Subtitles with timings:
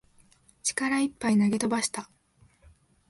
[0.63, 2.09] 力いっぱい投げ飛ばした